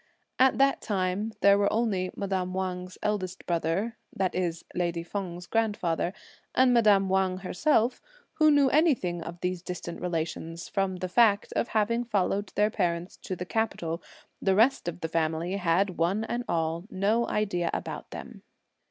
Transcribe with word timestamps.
At 0.39 0.57
that 0.57 0.81
time, 0.81 1.31
there 1.41 1.59
were 1.59 1.71
only 1.71 2.09
madame 2.15 2.55
Wang's 2.55 2.97
eldest 3.03 3.45
brother, 3.45 3.97
that 4.11 4.33
is 4.33 4.65
lady 4.73 5.03
Feng's 5.03 5.47
father, 5.79 6.11
and 6.55 6.73
madame 6.73 7.07
Wang 7.07 7.37
herself, 7.37 8.01
who 8.39 8.49
knew 8.49 8.67
anything 8.69 9.21
of 9.21 9.39
these 9.41 9.61
distant 9.61 10.01
relations, 10.01 10.67
from 10.67 10.95
the 10.95 11.07
fact 11.07 11.53
of 11.53 11.67
having 11.67 12.03
followed 12.03 12.51
their 12.55 12.71
parents 12.71 13.15
to 13.17 13.35
the 13.35 13.45
capital. 13.45 14.01
The 14.41 14.55
rest 14.55 14.87
of 14.87 15.01
the 15.01 15.07
family 15.07 15.57
had 15.57 15.99
one 15.99 16.23
and 16.23 16.45
all 16.49 16.85
no 16.89 17.27
idea 17.27 17.69
about 17.71 18.09
them. 18.09 18.41